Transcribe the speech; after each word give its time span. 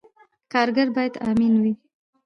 کارګر 0.51 0.87
باید 0.95 1.13
امین 1.27 1.53
وي 1.63 1.73